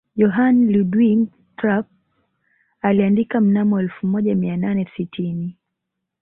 [0.15, 1.85] Johann Ludwig Krapf
[2.81, 5.57] aliandika mnamo elfu moja mia nane sitini